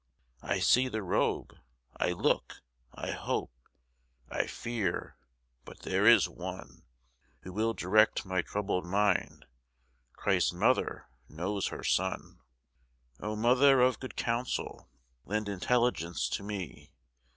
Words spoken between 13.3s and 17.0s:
Mother of Good Counsel, lend Intelligence to me!